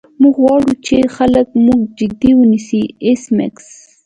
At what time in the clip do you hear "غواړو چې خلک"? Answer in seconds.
0.43-1.47